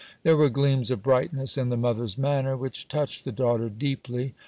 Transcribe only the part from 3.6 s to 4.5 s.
deeply.